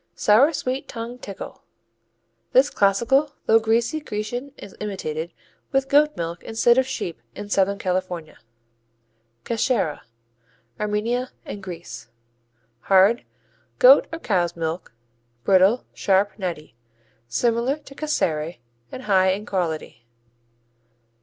[0.15, 1.61] Sour sweet tongue tickle.
[2.53, 5.31] This classical though greasy Grecian is imitated
[5.71, 8.39] with goat milk instead of sheep in Southern California.
[9.43, 10.01] Cashera
[10.79, 12.07] Armenia and Greece
[12.89, 13.25] Hard;
[13.77, 14.91] goat or cow's milk;
[15.43, 16.75] brittle; sharp; nutty.
[17.27, 18.57] Similar to Casere
[18.91, 20.07] and high in quality.